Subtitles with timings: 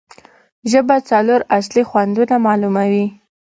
[0.71, 3.05] ژبه څلور اصلي خوندونه معلوموي.